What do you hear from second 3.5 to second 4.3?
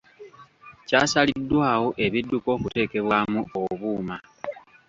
obuuma.